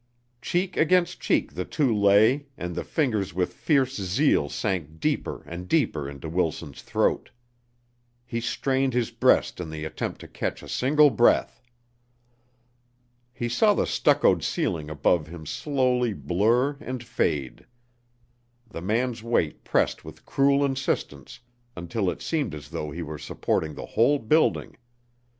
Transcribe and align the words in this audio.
Cheek 0.41 0.77
against 0.77 1.19
cheek 1.21 1.53
the 1.53 1.63
two 1.63 1.95
lay 1.95 2.47
and 2.57 2.73
the 2.73 2.83
fingers 2.83 3.35
with 3.35 3.53
fierce 3.53 3.97
zeal 3.97 4.49
sank 4.49 4.99
deeper 4.99 5.43
and 5.43 5.67
deeper 5.67 6.09
into 6.09 6.27
Wilson's 6.27 6.81
throat. 6.81 7.29
He 8.25 8.41
strained 8.41 8.95
his 8.95 9.11
breast 9.11 9.59
in 9.59 9.69
the 9.69 9.85
attempt 9.85 10.19
to 10.21 10.27
catch 10.27 10.63
a 10.63 10.67
single 10.67 11.11
breath. 11.11 11.61
He 13.31 13.47
saw 13.47 13.75
the 13.75 13.85
stuccoed 13.85 14.43
ceiling 14.43 14.89
above 14.89 15.27
him 15.27 15.45
slowly 15.45 16.13
blur 16.13 16.77
and 16.79 17.03
fade. 17.03 17.67
The 18.67 18.81
man's 18.81 19.21
weight 19.21 19.63
pressed 19.63 20.03
with 20.03 20.25
cruel 20.25 20.65
insistence 20.65 21.39
until 21.77 22.09
it 22.09 22.23
seemed 22.23 22.55
as 22.55 22.69
though 22.71 22.89
he 22.89 23.03
were 23.03 23.19
supporting 23.19 23.75
the 23.75 23.85
whole 23.85 24.17
building. 24.17 24.77